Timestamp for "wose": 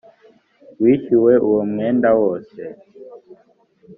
2.21-2.61